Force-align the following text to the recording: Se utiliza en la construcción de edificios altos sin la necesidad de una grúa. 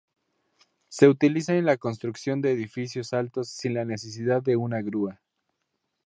Se 0.89 1.07
utiliza 1.07 1.53
en 1.53 1.65
la 1.65 1.77
construcción 1.77 2.41
de 2.41 2.51
edificios 2.53 3.13
altos 3.13 3.49
sin 3.49 3.75
la 3.75 3.85
necesidad 3.85 4.41
de 4.41 4.55
una 4.55 4.81
grúa. 4.81 5.21